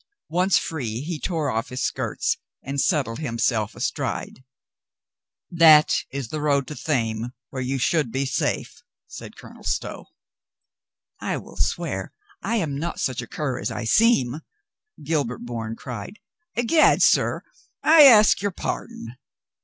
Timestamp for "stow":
9.63-10.07